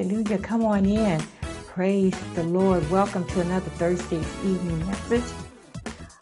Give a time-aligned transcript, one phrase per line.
[0.00, 0.38] Hallelujah.
[0.38, 1.20] Come on in.
[1.66, 2.90] Praise the Lord.
[2.90, 5.30] Welcome to another Thursday evening message.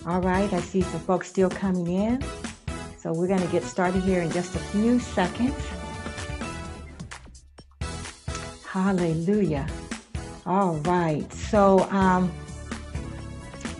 [0.04, 2.24] All right, I see some folks still coming in.
[2.98, 5.54] So we're going to get started here in just a few seconds.
[8.68, 9.68] Hallelujah.
[10.44, 11.32] All right.
[11.32, 12.32] So, um,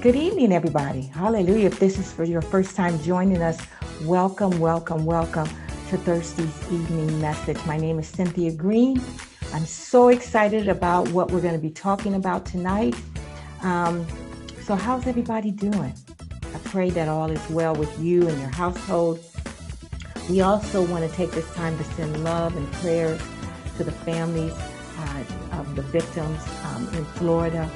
[0.01, 1.03] good evening, everybody.
[1.03, 1.67] Hallelujah.
[1.67, 3.61] If this is for your first time joining us,
[4.05, 5.49] welcome, welcome, welcome
[5.89, 7.59] to Thursday's evening message.
[7.67, 9.03] My name is Cynthia Green.
[9.53, 12.95] I'm so excited about what we're going to be talking about tonight.
[13.63, 14.07] Um,
[14.65, 15.95] so, how's everybody doing?
[16.55, 19.21] I pray that all is well with you and your household.
[20.29, 23.21] We also want to take this time to send love and prayers
[23.79, 27.71] to the families uh, of the victims um, in Florida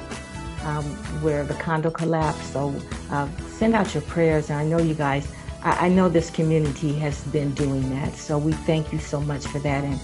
[0.63, 0.83] um,
[1.23, 2.53] where the condo collapsed.
[2.53, 2.75] So,
[3.09, 4.49] uh, send out your prayers.
[4.49, 5.27] And I know you guys
[5.63, 8.15] I, I know this community has been doing that.
[8.15, 9.83] So we thank you so much for that.
[9.83, 9.99] And,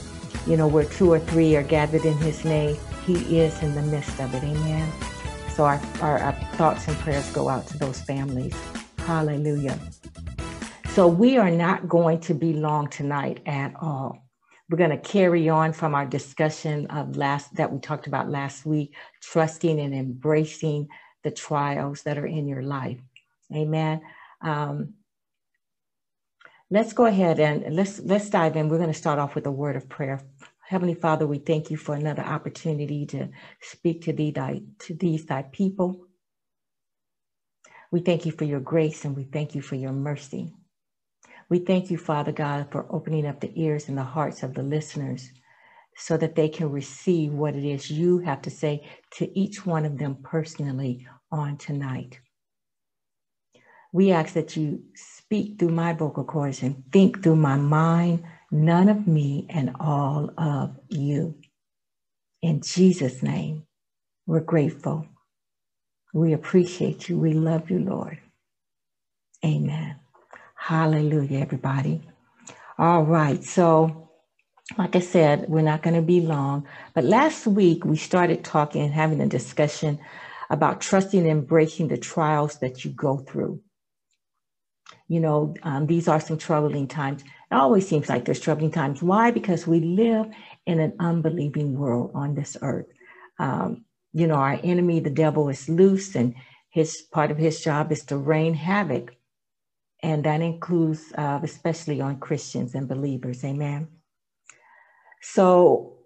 [0.48, 3.82] you know, where two or three are gathered in his name, he is in the
[3.82, 4.44] midst of it.
[4.44, 4.92] Amen.
[5.54, 8.56] So our, our, our thoughts and prayers go out to those families.
[9.00, 9.78] Hallelujah.
[10.90, 14.26] So we are not going to be long tonight at all.
[14.70, 18.66] We're going to carry on from our discussion of last that we talked about last
[18.66, 20.88] week, trusting and embracing
[21.24, 23.00] the trials that are in your life.
[23.54, 24.02] Amen.
[24.42, 24.94] Um,
[26.72, 28.70] Let's go ahead and let's let's dive in.
[28.70, 30.22] We're going to start off with a word of prayer.
[30.68, 35.26] Heavenly Father, we thank you for another opportunity to speak to thee thy to these
[35.26, 36.06] thy people.
[37.92, 40.54] We thank you for your grace and we thank you for your mercy.
[41.50, 44.62] We thank you, Father God, for opening up the ears and the hearts of the
[44.62, 45.28] listeners
[45.96, 49.86] so that they can receive what it is you have to say to each one
[49.88, 52.20] of them personally on tonight.
[53.92, 54.84] We ask that you
[55.30, 60.32] speak through my vocal cords and think through my mind, none of me and all
[60.40, 61.36] of you.
[62.42, 63.66] In Jesus' name,
[64.28, 65.08] we're grateful.
[66.14, 67.20] We appreciate you.
[67.20, 68.20] We love you, Lord.
[69.46, 69.98] Amen.
[70.56, 72.02] Hallelujah, everybody.
[72.80, 73.44] All right.
[73.44, 74.10] So,
[74.78, 76.68] like I said, we're not going to be long.
[76.96, 80.00] But last week, we started talking and having a discussion
[80.50, 83.62] about trusting and embracing the trials that you go through
[85.10, 87.24] you know, um, these are some troubling times.
[87.24, 89.02] It always seems like there's troubling times.
[89.02, 89.32] Why?
[89.32, 90.28] Because we live
[90.68, 92.86] in an unbelieving world on this earth.
[93.40, 96.36] Um, you know, our enemy, the devil, is loose, and
[96.70, 99.16] his part of his job is to rain havoc,
[100.04, 103.44] and that includes uh, especially on Christians and believers.
[103.44, 103.88] Amen.
[105.22, 105.98] So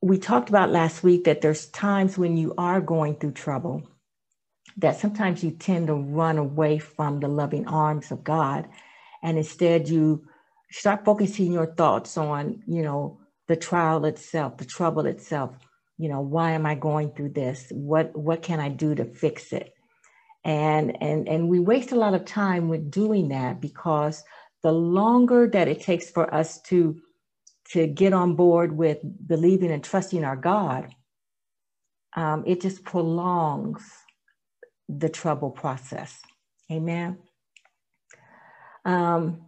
[0.00, 3.89] we talked about last week that there's times when you are going through trouble
[4.76, 8.68] that sometimes you tend to run away from the loving arms of God
[9.22, 10.26] and instead you
[10.70, 15.50] start focusing your thoughts on, you know, the trial itself, the trouble itself.
[15.98, 17.66] You know, why am I going through this?
[17.70, 19.74] What what can I do to fix it?
[20.44, 24.22] And and and we waste a lot of time with doing that because
[24.62, 27.00] the longer that it takes for us to
[27.72, 30.94] to get on board with believing and trusting our God,
[32.16, 33.82] um, it just prolongs
[34.98, 36.20] the trouble process.
[36.70, 37.18] Amen.
[38.84, 39.42] Um,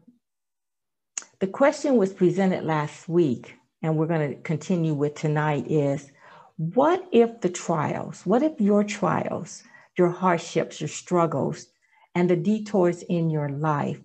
[1.41, 6.11] the question was presented last week, and we're going to continue with tonight is
[6.57, 9.65] what if the trials, what if your trials,
[9.99, 11.67] your hardships, your struggles,
[12.15, 13.99] and the detours in your life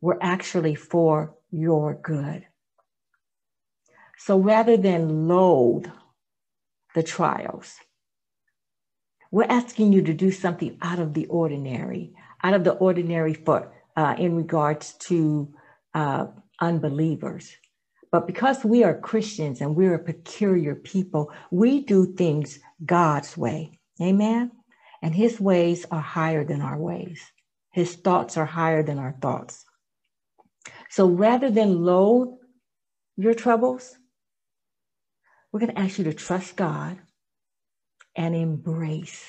[0.00, 2.44] were actually for your good?
[4.18, 5.86] So rather than loathe
[6.94, 7.76] the trials,
[9.30, 12.12] we're asking you to do something out of the ordinary,
[12.42, 15.52] out of the ordinary for uh, in regards to
[15.94, 16.26] uh,
[16.60, 17.56] unbelievers.
[18.10, 23.78] But because we are Christians and we're a peculiar people, we do things God's way.
[24.02, 24.50] Amen.
[25.02, 27.20] And his ways are higher than our ways.
[27.72, 29.64] His thoughts are higher than our thoughts.
[30.90, 32.34] So rather than loathe
[33.16, 33.96] your troubles,
[35.52, 36.98] we're going to ask you to trust God
[38.20, 39.24] and embrace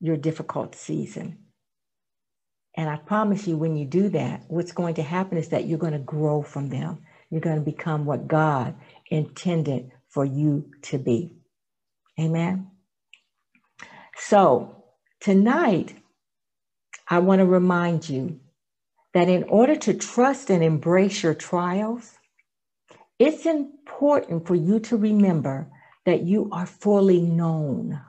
[0.00, 1.38] your difficult season.
[2.76, 5.78] And I promise you, when you do that, what's going to happen is that you're
[5.78, 6.98] going to grow from them.
[7.30, 8.74] You're going to become what God
[9.10, 11.38] intended for you to be.
[12.20, 12.70] Amen.
[14.14, 14.84] So,
[15.18, 15.94] tonight,
[17.08, 18.40] I want to remind you
[19.14, 22.18] that in order to trust and embrace your trials,
[23.18, 25.70] it's important for you to remember
[26.06, 28.00] that you are fully known,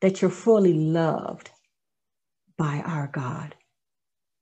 [0.00, 1.50] that you're fully loved
[2.56, 3.54] by our God.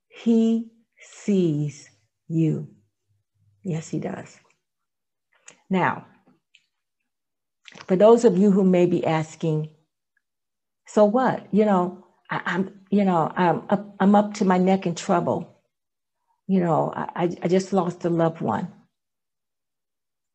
[0.09, 1.91] He sees
[2.29, 2.69] you.
[3.65, 4.39] Yes, He does.
[5.71, 6.07] Now,
[7.87, 9.71] for those of you who may be asking,
[10.87, 11.47] so what?
[11.53, 15.49] You know, I, am you know, I'm up, I'm up to my neck in trouble.
[16.47, 18.73] You know, I, I just lost a loved one.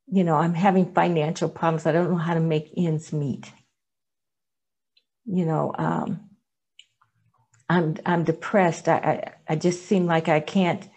[0.09, 1.85] You know, I'm having financial problems.
[1.85, 3.51] I don't know how to make ends meet.
[5.25, 6.29] You know, um,
[7.69, 8.87] I'm I'm depressed.
[8.87, 8.95] I,
[9.47, 10.87] I I just seem like I can't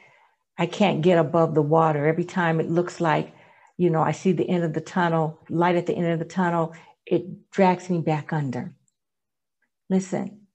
[0.57, 2.07] I can't get above the water.
[2.07, 3.33] Every time it looks like,
[3.77, 6.25] you know, I see the end of the tunnel, light at the end of the
[6.25, 6.75] tunnel,
[7.07, 8.75] it drags me back under.
[9.89, 10.47] Listen,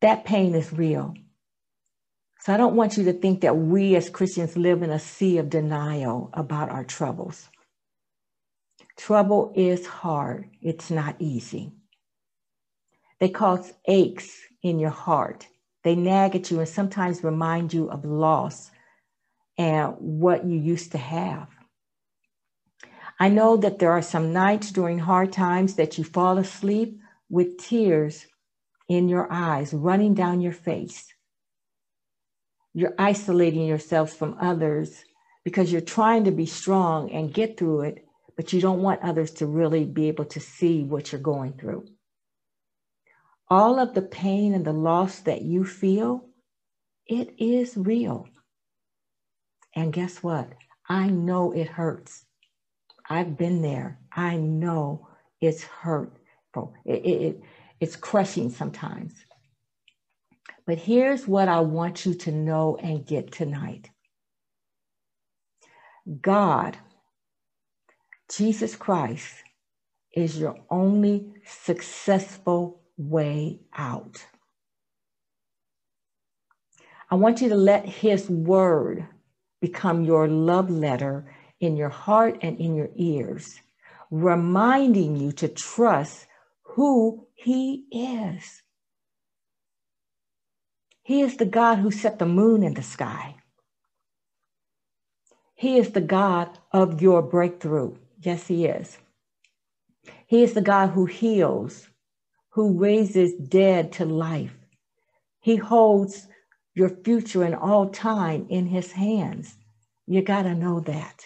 [0.00, 1.14] that pain is real.
[2.40, 5.38] So I don't want you to think that we as Christians live in a sea
[5.38, 7.48] of denial about our troubles.
[8.96, 11.72] Trouble is hard, it's not easy.
[13.20, 15.48] They cause aches in your heart.
[15.82, 18.70] They nag at you and sometimes remind you of loss
[19.56, 21.48] and what you used to have.
[23.20, 27.58] I know that there are some nights during hard times that you fall asleep with
[27.58, 28.26] tears
[28.88, 31.12] in your eyes running down your face.
[32.78, 35.04] You're isolating yourselves from others
[35.44, 39.32] because you're trying to be strong and get through it, but you don't want others
[39.32, 41.86] to really be able to see what you're going through
[43.50, 46.26] all of the pain and the loss that you feel,
[47.06, 48.28] it is real.
[49.74, 50.52] And guess what?
[50.88, 52.24] I know it hurts.
[53.08, 53.98] I've been there.
[54.12, 55.08] I know
[55.40, 56.74] it's hurtful.
[56.84, 57.42] It, it, it,
[57.80, 59.14] it's crushing sometimes.
[60.68, 63.88] But here's what I want you to know and get tonight
[66.20, 66.76] God,
[68.30, 69.32] Jesus Christ,
[70.14, 74.22] is your only successful way out.
[77.10, 79.08] I want you to let his word
[79.62, 83.58] become your love letter in your heart and in your ears,
[84.10, 86.26] reminding you to trust
[86.62, 88.60] who he is.
[91.08, 93.36] He is the God who set the moon in the sky.
[95.54, 97.96] He is the God of your breakthrough.
[98.20, 98.98] Yes, he is.
[100.26, 101.88] He is the God who heals,
[102.50, 104.54] who raises dead to life.
[105.40, 106.28] He holds
[106.74, 109.56] your future and all time in his hands.
[110.06, 111.24] You got to know that.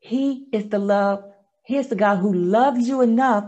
[0.00, 1.24] He is the love,
[1.64, 3.46] he is the God who loves you enough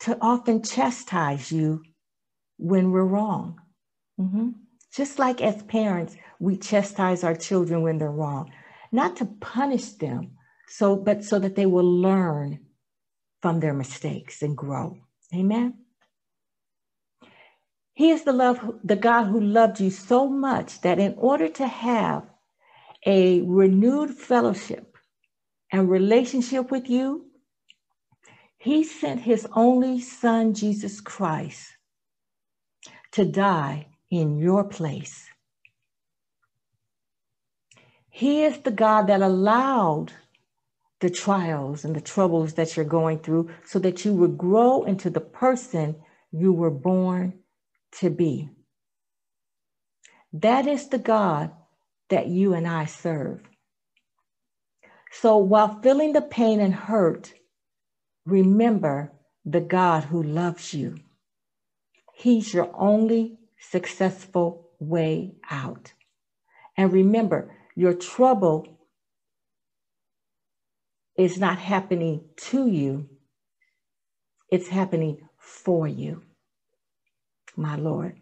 [0.00, 1.84] to often chastise you
[2.56, 3.60] when we're wrong.
[4.20, 4.50] Mm-hmm.
[4.92, 8.50] Just like as parents, we chastise our children when they're wrong,
[8.92, 10.32] not to punish them,
[10.68, 12.60] so but so that they will learn
[13.42, 14.96] from their mistakes and grow.
[15.34, 15.74] Amen.
[17.92, 21.66] He is the love, the God who loved you so much that in order to
[21.66, 22.24] have
[23.06, 24.96] a renewed fellowship
[25.72, 27.26] and relationship with you,
[28.58, 31.68] he sent his only son, Jesus Christ,
[33.12, 33.86] to die
[34.20, 35.26] in your place.
[38.08, 40.12] He is the God that allowed
[41.00, 45.10] the trials and the troubles that you're going through so that you would grow into
[45.10, 45.96] the person
[46.32, 47.34] you were born
[47.92, 48.48] to be.
[50.32, 51.50] That is the God
[52.08, 53.42] that you and I serve.
[55.12, 57.32] So while feeling the pain and hurt,
[58.24, 59.12] remember
[59.44, 60.96] the God who loves you.
[62.14, 63.38] He's your only
[63.70, 65.92] successful way out.
[66.76, 68.78] And remember, your trouble
[71.16, 73.08] is not happening to you,
[74.50, 76.22] it's happening for you,
[77.56, 78.20] my Lord.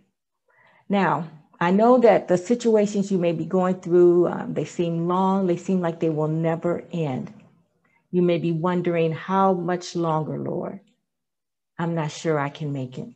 [0.88, 1.28] Now,
[1.60, 5.56] I know that the situations you may be going through, um, they seem long, they
[5.56, 7.32] seem like they will never end.
[8.10, 10.80] You may be wondering, how much longer, Lord?
[11.78, 13.08] I'm not sure I can make it.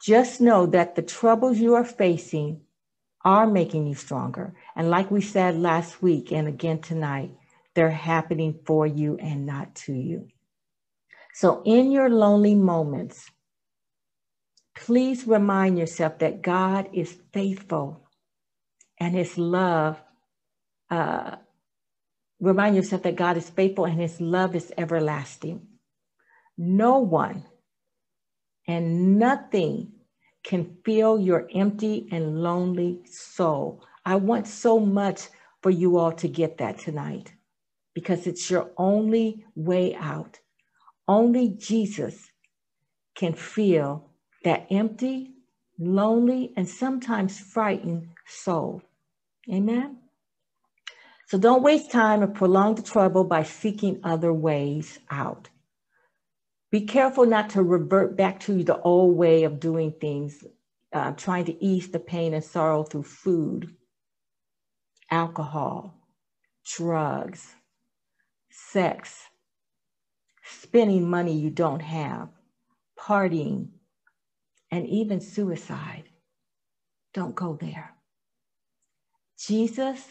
[0.00, 2.60] Just know that the troubles you are facing
[3.24, 4.54] are making you stronger.
[4.76, 7.32] And like we said last week and again tonight,
[7.74, 10.28] they're happening for you and not to you.
[11.34, 13.30] So, in your lonely moments,
[14.74, 18.08] please remind yourself that God is faithful
[18.98, 20.00] and his love.
[20.90, 21.36] Uh,
[22.40, 25.66] remind yourself that God is faithful and his love is everlasting.
[26.56, 27.44] No one
[28.68, 29.92] and nothing
[30.44, 33.82] can fill your empty and lonely soul.
[34.04, 35.28] I want so much
[35.62, 37.32] for you all to get that tonight
[37.94, 40.38] because it's your only way out.
[41.08, 42.30] Only Jesus
[43.16, 44.10] can fill
[44.44, 45.32] that empty,
[45.78, 48.82] lonely, and sometimes frightened soul.
[49.52, 49.98] Amen.
[51.26, 55.48] So don't waste time or prolong the trouble by seeking other ways out.
[56.70, 60.44] Be careful not to revert back to the old way of doing things,
[60.92, 63.74] uh, trying to ease the pain and sorrow through food,
[65.10, 65.94] alcohol,
[66.66, 67.54] drugs,
[68.50, 69.22] sex,
[70.44, 72.28] spending money you don't have,
[72.98, 73.68] partying,
[74.70, 76.04] and even suicide.
[77.14, 77.94] Don't go there.
[79.38, 80.04] Jesus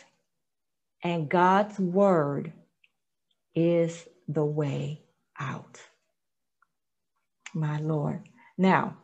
[1.04, 2.54] and God's word
[3.56, 5.04] is the way
[5.40, 5.80] out.
[7.58, 8.30] My Lord.
[8.58, 8.98] Now,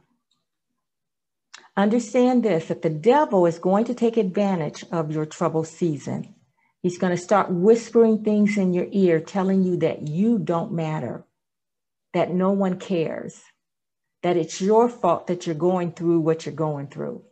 [1.75, 6.35] understand this that the devil is going to take advantage of your trouble season.
[6.81, 11.25] He's going to start whispering things in your ear, telling you that you don't matter,
[12.13, 13.41] that no one cares,
[14.21, 17.23] that it's your fault that you're going through what you're going through.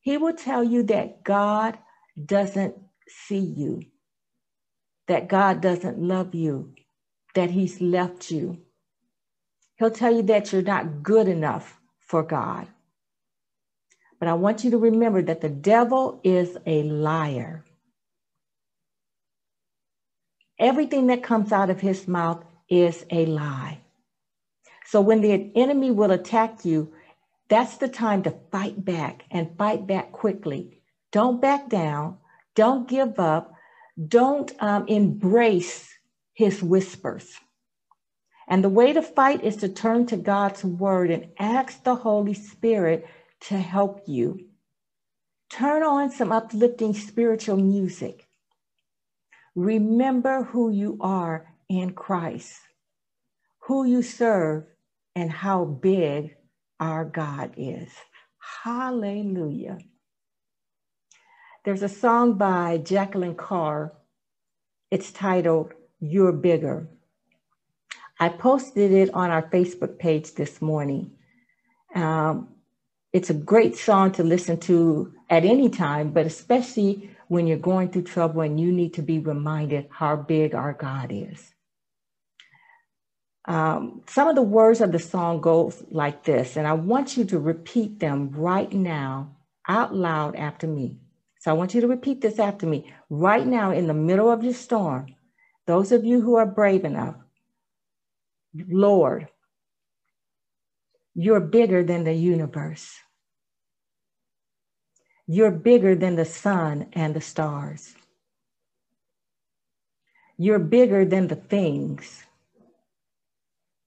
[0.00, 1.78] He will tell you that God
[2.22, 2.74] doesn't
[3.06, 3.82] see you,
[5.06, 6.74] that God doesn't love you,
[7.34, 8.62] that He's left you.
[9.82, 12.68] He'll tell you that you're not good enough for God.
[14.20, 17.64] But I want you to remember that the devil is a liar.
[20.56, 23.80] Everything that comes out of his mouth is a lie.
[24.86, 26.92] So when the enemy will attack you,
[27.48, 30.80] that's the time to fight back and fight back quickly.
[31.10, 32.18] Don't back down.
[32.54, 33.52] Don't give up.
[34.06, 35.92] Don't um, embrace
[36.34, 37.34] his whispers.
[38.52, 42.34] And the way to fight is to turn to God's word and ask the Holy
[42.34, 43.06] Spirit
[43.48, 44.40] to help you.
[45.48, 48.28] Turn on some uplifting spiritual music.
[49.54, 52.60] Remember who you are in Christ,
[53.60, 54.64] who you serve,
[55.16, 56.36] and how big
[56.78, 57.88] our God is.
[58.64, 59.78] Hallelujah.
[61.64, 63.94] There's a song by Jekalyn Carr.
[64.90, 66.86] It's titled, You're Bigger.
[68.22, 71.10] I posted it on our Facebook page this morning.
[71.92, 72.54] Um,
[73.12, 77.88] it's a great song to listen to at any time, but especially when you're going
[77.88, 81.52] through trouble and you need to be reminded how big our God is.
[83.46, 87.24] Um, some of the words of the song goes like this, and I want you
[87.24, 89.34] to repeat them right now
[89.68, 90.96] out loud after me.
[91.40, 92.92] So I want you to repeat this after me.
[93.10, 95.06] Right now, in the middle of your storm,
[95.66, 97.16] those of you who are brave enough,
[98.54, 99.28] Lord,
[101.14, 102.98] you're bigger than the universe.
[105.26, 107.94] You're bigger than the sun and the stars.
[110.36, 112.24] You're bigger than the things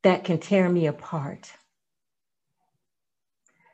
[0.03, 1.51] that can tear me apart.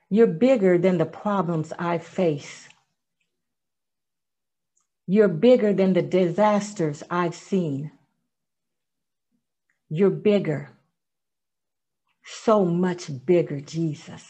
[0.10, 2.68] You're bigger than the problems I face.
[5.08, 7.92] You're bigger than the disasters I've seen.
[9.90, 10.70] You're bigger,
[12.32, 14.26] so much bigger, Jesus,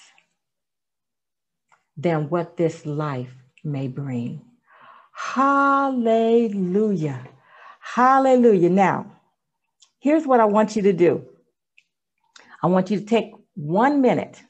[1.98, 4.41] than what this life may bring.
[5.13, 6.48] Hallelujah.
[7.79, 8.70] Hallelujah.
[8.70, 9.12] Now,
[10.00, 11.25] here's what I want you to do
[12.63, 14.41] I want you to take one minute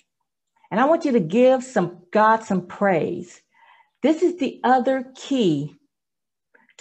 [0.72, 3.42] and I want you to give some God some praise.
[4.02, 5.76] This is the other key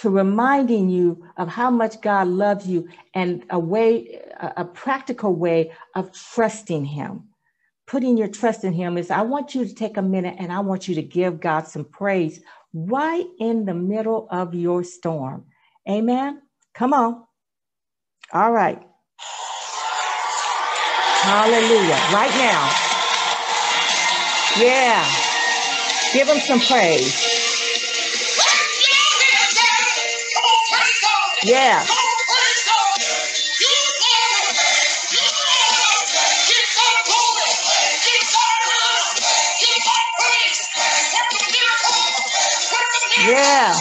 [0.01, 5.73] to reminding you of how much God loves you and a way, a, practical way
[5.95, 7.25] of trusting Him.
[7.87, 10.61] Putting your trust in Him is I want you to take a minute and I
[10.61, 12.41] want you to give God some praise
[12.73, 15.45] right in the middle of your storm.
[15.89, 16.41] Amen.
[16.75, 17.25] Come on.
[18.33, 18.83] All right.
[21.11, 22.01] Hallelujah.
[22.13, 22.73] Right now.
[24.59, 25.07] Yeah.
[26.13, 27.40] Give him some praise.
[31.45, 31.87] Yeah.
[43.27, 43.75] Yeah.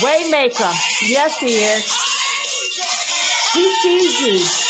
[0.00, 0.72] Waymaker.
[1.08, 2.06] Yes, he is.
[3.54, 4.65] He sees you.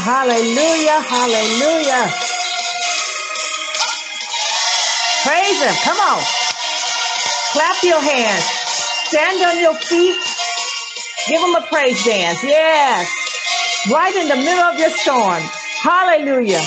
[0.00, 2.12] Hallelujah, hallelujah.
[5.24, 5.74] Praise Him.
[5.84, 6.22] Come on.
[7.52, 8.44] Clap your hands.
[9.08, 10.16] Stand on your feet.
[11.28, 12.42] Give Him a praise dance.
[12.44, 13.10] Yes.
[13.90, 15.42] right in the middle of your storm.
[15.82, 16.62] Hallelujah.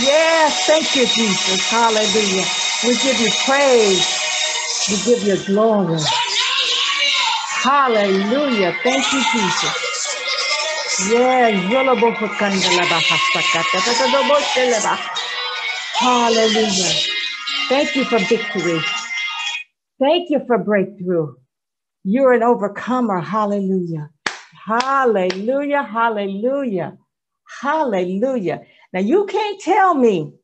[0.00, 1.70] Yes, thank you, Jesus.
[1.70, 2.46] Hallelujah.
[2.84, 4.24] We give you praise.
[4.90, 5.98] We give you glory.
[7.64, 8.76] Hallelujah.
[8.82, 9.88] Thank you, Jesus.
[11.10, 11.70] Yes.
[15.98, 16.92] Hallelujah.
[17.70, 18.80] Thank you for victory.
[19.98, 21.34] Thank you for breakthrough.
[22.04, 23.20] You're an overcomer.
[23.20, 24.10] Hallelujah.
[24.66, 25.82] Hallelujah.
[25.84, 26.98] Hallelujah.
[27.62, 28.62] Hallelujah.
[28.92, 30.34] Now you can't tell me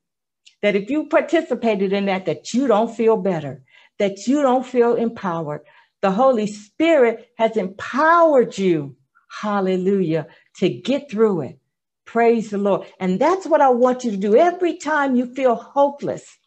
[0.62, 3.62] that if you participated in that, that you don't feel better,
[3.98, 5.62] that you don't feel empowered.
[6.02, 8.96] The Holy Spirit has empowered you.
[9.28, 10.26] Hallelujah.
[10.56, 11.58] To get through it.
[12.04, 12.86] Praise the Lord.
[12.98, 14.36] And that's what I want you to do.
[14.36, 16.38] Every time you feel hopeless,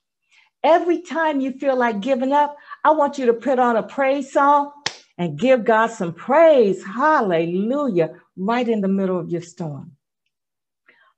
[0.63, 4.33] every time you feel like giving up, I want you to put on a praise
[4.33, 4.71] song
[5.17, 6.83] and give God some praise.
[6.83, 8.19] Hallelujah.
[8.35, 9.93] Right in the middle of your storm.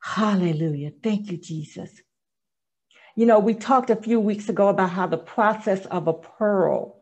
[0.02, 0.92] Hallelujah.
[1.02, 1.90] Thank you, Jesus.
[3.16, 7.02] You know, we talked a few weeks ago about how the process of a pearl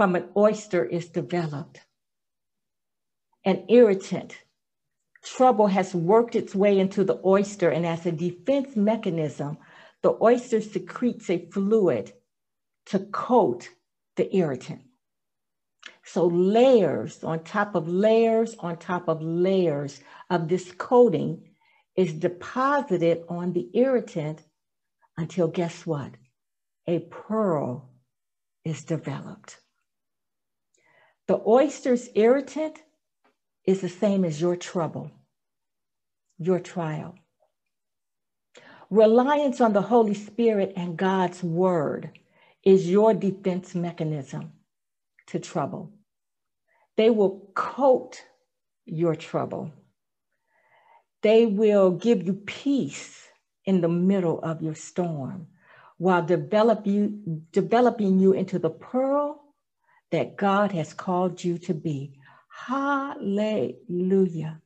[0.00, 1.82] from an oyster is developed.
[3.44, 4.34] An irritant,
[5.22, 9.58] trouble has worked its way into the oyster, and as a defense mechanism,
[10.00, 12.14] the oyster secretes a fluid
[12.86, 13.68] to coat
[14.16, 14.80] the irritant.
[16.02, 21.46] So, layers on top of layers on top of layers of this coating
[21.94, 24.40] is deposited on the irritant
[25.18, 26.12] until guess what?
[26.86, 27.90] A pearl
[28.64, 29.58] is developed.
[31.30, 32.82] The oyster's irritant
[33.64, 35.12] is the same as your trouble,
[36.40, 37.14] your trial.
[38.90, 42.18] Reliance on the Holy Spirit and God's word
[42.64, 44.54] is your defense mechanism
[45.28, 45.92] to trouble.
[46.96, 48.24] They will coat
[48.84, 49.70] your trouble.
[51.22, 53.28] They will give you peace
[53.64, 55.46] in the middle of your storm
[55.96, 59.39] while develop you, developing you into the pearl
[60.10, 62.18] that God has called you to be.
[62.66, 64.60] Hallelujah.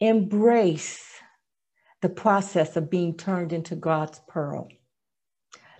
[0.00, 1.02] Embrace
[2.02, 4.68] the process of being turned into God's pearl,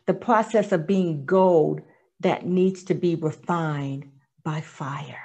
[0.07, 1.83] the process of being gold
[2.21, 4.11] that needs to be refined
[4.43, 5.23] by fire.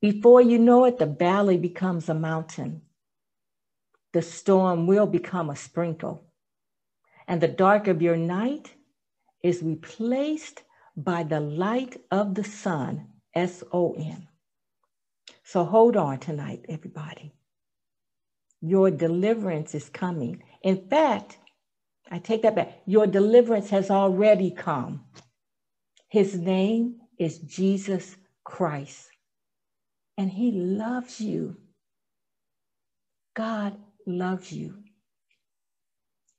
[0.00, 2.82] Before you know it, the valley becomes a mountain.
[4.12, 6.24] The storm will become a sprinkle.
[7.28, 8.74] And the dark of your night
[9.42, 10.62] is replaced
[10.96, 14.28] by the light of the sun, S O N.
[15.44, 17.34] So hold on tonight, everybody.
[18.60, 20.42] Your deliverance is coming.
[20.62, 21.38] In fact,
[22.10, 22.80] I take that back.
[22.86, 25.04] Your deliverance has already come.
[26.08, 29.08] His name is Jesus Christ
[30.18, 31.56] and He loves you.
[33.34, 33.76] God
[34.06, 34.78] loves you.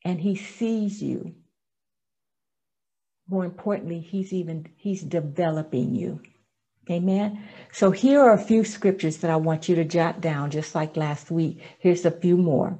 [0.05, 1.35] And He sees you.
[3.29, 6.21] More importantly, He's even He's developing you.
[6.89, 7.43] Amen.
[7.71, 10.97] So here are a few scriptures that I want you to jot down, just like
[10.97, 11.61] last week.
[11.79, 12.77] Here's a few more.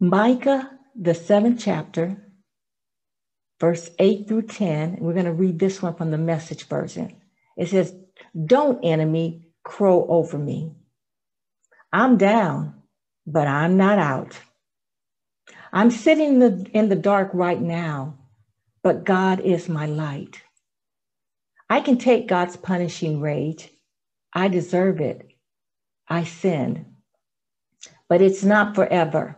[0.00, 2.16] Micah, the seventh chapter,
[3.60, 4.98] verse 8 through 10.
[5.00, 7.16] We're going to read this one from the message version.
[7.56, 7.94] It says,
[8.44, 10.72] don't, enemy, crow over me.
[11.92, 12.82] I'm down,
[13.26, 14.40] but I'm not out.
[15.74, 18.16] I'm sitting in the, in the dark right now,
[18.84, 20.40] but God is my light.
[21.68, 23.70] I can take God's punishing rage.
[24.32, 25.28] I deserve it.
[26.08, 26.86] I sinned.
[28.08, 29.36] But it's not forever.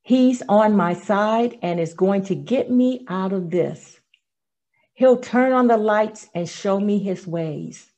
[0.00, 4.00] He's on my side and is going to get me out of this.
[4.94, 7.90] He'll turn on the lights and show me his ways.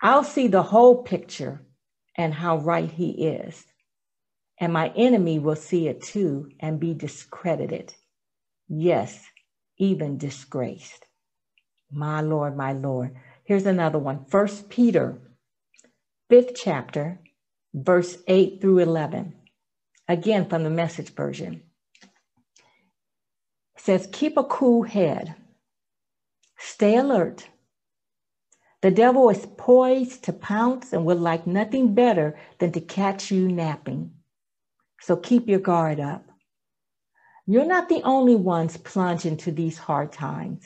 [0.00, 1.60] I'll see the whole picture
[2.16, 3.64] and how right he is.
[4.62, 7.94] And my enemy will see it too and be discredited.
[8.68, 9.26] Yes,
[9.78, 11.06] even disgraced.
[11.90, 13.16] My Lord, my Lord.
[13.44, 14.24] Here's another one.
[14.26, 15.18] First Peter,
[16.30, 17.20] fifth chapter,
[17.74, 19.34] verse 8 through 11.
[20.08, 21.64] Again, from the message version.
[23.76, 25.34] It says, Keep a cool head
[26.58, 27.48] Stay alert.
[28.82, 33.48] The devil is poised to pounce and would like nothing better than to catch you
[33.48, 34.12] napping.
[35.02, 36.24] So keep your guard up.
[37.44, 40.64] You're not the only ones plunged into these hard times.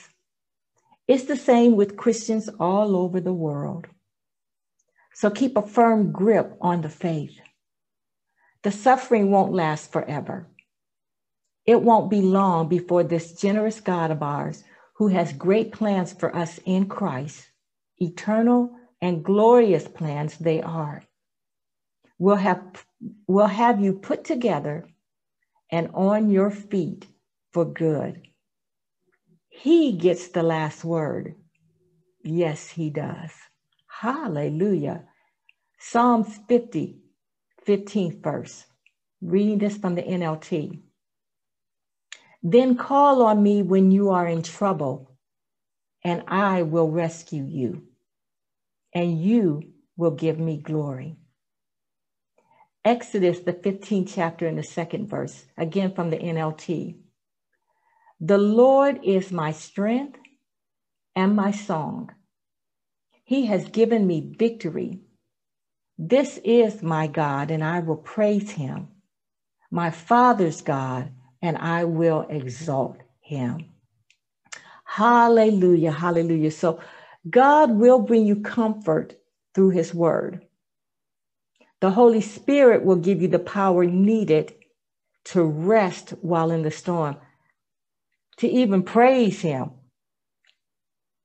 [1.08, 3.86] It's the same with Christians all over the world.
[5.14, 7.40] So keep a firm grip on the faith.
[8.62, 10.46] The suffering won't last forever.
[11.64, 14.64] It won't be long before this generous God of ours
[14.96, 17.46] who has great plans for us in Christ,
[17.96, 21.05] eternal and glorious plans they are.
[22.18, 22.86] We'll have,
[23.26, 24.88] we'll have you put together
[25.70, 27.06] and on your feet
[27.52, 28.28] for good.
[29.48, 31.34] He gets the last word.
[32.24, 33.32] Yes, he does.
[33.88, 35.04] Hallelujah.
[35.78, 36.98] Psalms 50,
[37.66, 38.66] 15th verse.
[39.22, 40.80] Reading this from the NLT.
[42.42, 45.16] Then call on me when you are in trouble,
[46.04, 47.88] and I will rescue you,
[48.94, 49.62] and you
[49.96, 51.16] will give me glory.
[52.86, 56.94] Exodus, the 15th chapter, and the second verse, again from the NLT.
[58.20, 60.20] The Lord is my strength
[61.16, 62.12] and my song.
[63.24, 65.00] He has given me victory.
[65.98, 68.86] This is my God, and I will praise him,
[69.68, 71.10] my Father's God,
[71.42, 73.64] and I will exalt him.
[74.84, 76.52] Hallelujah, hallelujah.
[76.52, 76.78] So,
[77.28, 79.16] God will bring you comfort
[79.54, 80.45] through his word.
[81.86, 84.56] The Holy Spirit will give you the power needed
[85.26, 87.16] to rest while in the storm,
[88.38, 89.70] to even praise Him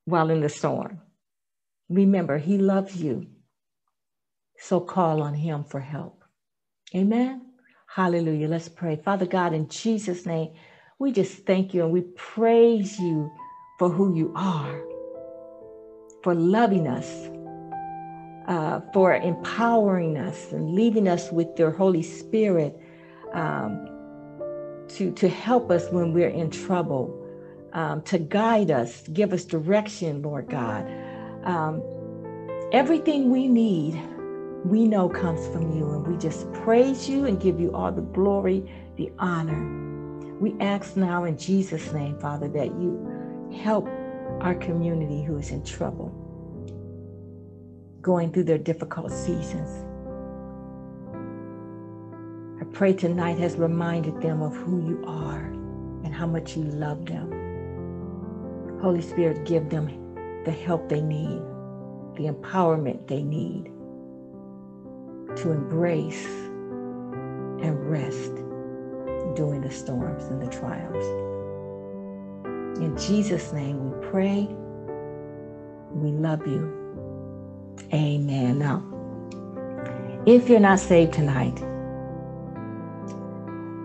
[0.06, 1.02] while in the storm.
[1.90, 3.26] Remember, He loves you.
[4.60, 6.24] So call on Him for help.
[6.94, 7.42] Amen.
[7.88, 8.48] Hallelujah.
[8.48, 8.98] Let's pray.
[9.04, 10.54] Father God, in Jesus' name,
[11.00, 13.32] we just thank you and we praise you
[13.80, 14.80] for who you are,
[16.22, 17.32] for loving us
[18.52, 22.78] uh, for empowering us and leaving us with your Holy Spirit
[23.32, 23.88] um,
[24.90, 27.18] to, to help us when we're in trouble,
[27.72, 30.86] um, to guide us, give us direction, Lord God.
[31.46, 31.82] Um,
[32.74, 33.94] everything we need,
[34.66, 38.02] we know comes from you, and we just praise you and give you all the
[38.02, 40.36] glory, the honor.
[40.42, 43.88] We ask now in Jesus' name, Father, that you help
[44.42, 46.21] our community who is in trouble
[48.02, 49.70] going through their difficult seasons.
[52.60, 55.46] I pray tonight has reminded them of who you are
[56.04, 58.80] and how much you love them.
[58.82, 59.88] Holy Spirit, give them
[60.46, 61.42] the help they need,
[62.16, 63.66] the empowerment they need
[65.38, 68.34] to embrace and rest
[69.36, 71.06] during the storms and the trials.
[72.82, 74.48] In Jesus' name we pray.
[75.94, 76.81] We love you.
[77.94, 78.60] Amen.
[78.60, 78.84] Now,
[80.26, 81.60] if you're not saved tonight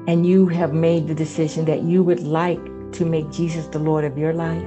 [0.09, 2.61] and you have made the decision that you would like
[2.93, 4.63] to make Jesus the Lord of your life,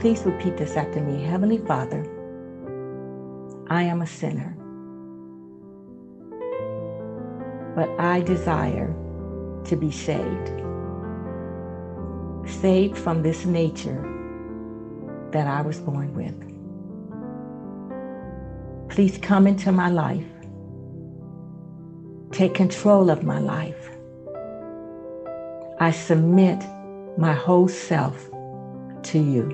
[0.00, 1.22] please repeat this after me.
[1.24, 2.04] Heavenly Father,
[3.68, 4.56] I am a sinner,
[7.74, 8.94] but I desire
[9.64, 10.52] to be saved.
[12.46, 14.02] Saved from this nature
[15.32, 16.53] that I was born with.
[18.94, 20.24] Please come into my life.
[22.30, 23.90] Take control of my life.
[25.80, 26.62] I submit
[27.18, 28.30] my whole self
[29.02, 29.50] to you.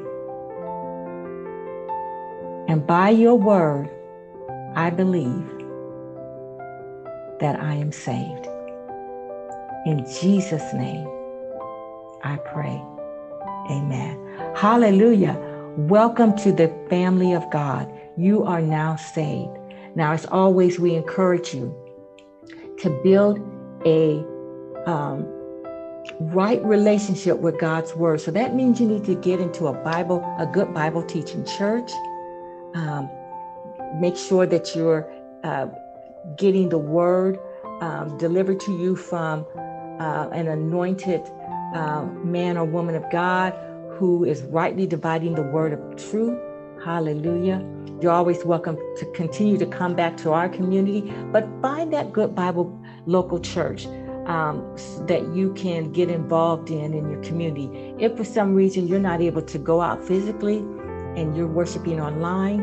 [2.68, 3.88] And by your word,
[4.74, 5.48] I believe
[7.40, 8.46] that I am saved.
[9.86, 11.08] In Jesus' name,
[12.22, 12.78] I pray.
[13.70, 14.20] Amen.
[14.54, 15.38] Hallelujah.
[15.78, 19.56] Welcome to the family of God you are now saved.
[19.94, 21.74] Now, as always, we encourage you
[22.78, 23.40] to build
[23.84, 24.24] a
[24.86, 25.26] um,
[26.20, 28.20] right relationship with God's word.
[28.20, 31.90] So that means you need to get into a Bible, a good Bible teaching church.
[32.74, 33.10] Um,
[34.00, 35.10] make sure that you're
[35.44, 35.68] uh,
[36.36, 37.38] getting the word
[37.80, 39.46] um, delivered to you from
[39.98, 41.22] uh, an anointed
[41.74, 43.54] uh, man or woman of God
[43.90, 46.38] who is rightly dividing the word of truth.
[46.84, 47.62] Hallelujah.
[48.00, 52.34] You're always welcome to continue to come back to our community, but find that good
[52.34, 53.86] Bible local church
[54.24, 54.64] um,
[55.06, 57.94] that you can get involved in in your community.
[57.98, 60.58] If for some reason you're not able to go out physically
[61.16, 62.60] and you're worshiping online,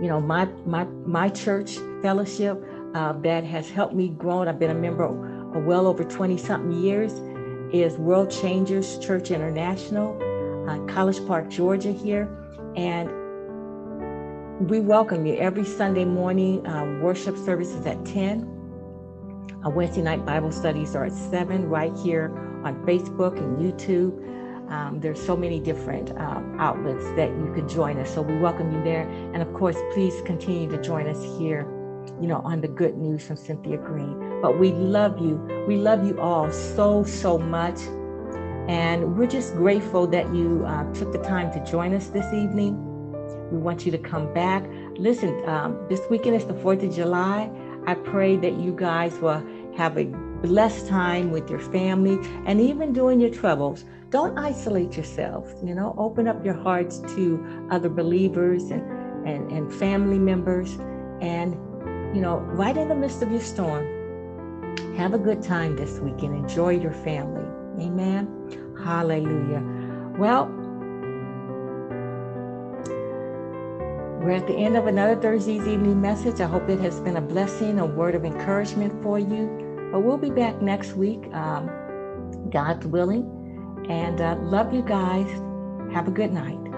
[0.00, 2.64] you know my my my church fellowship
[2.94, 4.48] uh, that has helped me grow.
[4.48, 5.08] I've been a member
[5.60, 7.12] well over 20 something years.
[7.70, 10.16] Is World Changers Church International,
[10.68, 12.28] uh, College Park, Georgia, here,
[12.76, 13.08] and
[14.68, 16.66] we welcome you every Sunday morning.
[16.66, 18.50] Uh, worship services at 10.
[19.64, 22.32] Our Wednesday night Bible studies are at 7 right here
[22.64, 24.20] on Facebook and YouTube.
[24.70, 28.12] Um, there's so many different um, outlets that you can join us.
[28.12, 29.08] So we welcome you there.
[29.32, 31.60] And of course, please continue to join us here,
[32.20, 34.40] you know, on the good news from Cynthia Green.
[34.40, 35.36] But we love you.
[35.68, 37.78] We love you all so, so much.
[38.68, 42.80] And we're just grateful that you uh, took the time to join us this evening.
[43.50, 44.64] We want you to come back.
[44.96, 47.50] Listen, um, this weekend is the 4th of July.
[47.86, 49.44] I pray that you guys will
[49.76, 53.84] have a blessed time with your family and even during your troubles.
[54.10, 58.82] Don't isolate yourself, you know, open up your hearts to other believers and,
[59.26, 60.78] and, and family members.
[61.20, 61.54] And,
[62.14, 63.84] you know, right in the midst of your storm,
[64.96, 66.34] have a good time this weekend.
[66.34, 67.43] Enjoy your family.
[67.80, 68.76] Amen.
[68.82, 69.62] Hallelujah.
[70.18, 70.46] Well,
[74.24, 76.40] we're at the end of another Thursday's evening message.
[76.40, 79.88] I hope it has been a blessing, a word of encouragement for you.
[79.92, 81.70] But we'll be back next week, um,
[82.50, 83.86] God's willing.
[83.88, 85.28] And uh, love you guys.
[85.92, 86.73] Have a good night.